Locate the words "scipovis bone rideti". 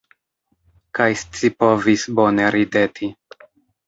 1.23-3.11